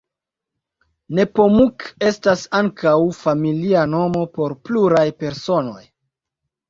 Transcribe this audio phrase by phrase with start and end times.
[1.17, 5.81] Nepomuk estas ankaŭ familia nomo por pluraj personoj.